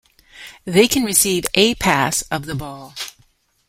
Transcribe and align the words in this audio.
They 0.65 0.87
can 0.87 1.03
receive 1.03 1.45
a 1.53 1.75
pass 1.75 2.23
of 2.31 2.47
the 2.47 2.55
ball. 2.55 2.95